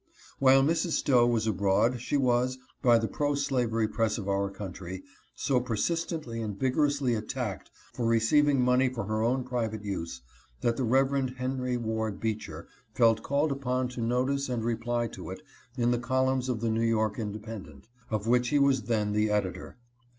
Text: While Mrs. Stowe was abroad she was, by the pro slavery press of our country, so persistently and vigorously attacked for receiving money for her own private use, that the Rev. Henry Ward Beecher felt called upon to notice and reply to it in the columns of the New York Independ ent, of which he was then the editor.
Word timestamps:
While 0.39 0.63
Mrs. 0.63 0.93
Stowe 0.93 1.27
was 1.27 1.45
abroad 1.45 2.01
she 2.01 2.17
was, 2.17 2.57
by 2.81 2.97
the 2.97 3.07
pro 3.07 3.35
slavery 3.35 3.87
press 3.87 4.17
of 4.17 4.27
our 4.27 4.49
country, 4.49 5.03
so 5.35 5.59
persistently 5.59 6.41
and 6.41 6.59
vigorously 6.59 7.13
attacked 7.13 7.69
for 7.93 8.07
receiving 8.07 8.63
money 8.63 8.89
for 8.89 9.03
her 9.03 9.21
own 9.21 9.43
private 9.43 9.83
use, 9.83 10.21
that 10.61 10.75
the 10.75 10.83
Rev. 10.83 11.35
Henry 11.37 11.77
Ward 11.77 12.19
Beecher 12.19 12.67
felt 12.95 13.21
called 13.21 13.51
upon 13.51 13.89
to 13.89 14.01
notice 14.01 14.49
and 14.49 14.63
reply 14.65 15.05
to 15.09 15.29
it 15.29 15.43
in 15.77 15.91
the 15.91 15.99
columns 15.99 16.49
of 16.49 16.61
the 16.61 16.71
New 16.71 16.81
York 16.83 17.17
Independ 17.17 17.69
ent, 17.71 17.87
of 18.09 18.25
which 18.25 18.47
he 18.49 18.57
was 18.57 18.85
then 18.85 19.11
the 19.11 19.29
editor. 19.29 19.77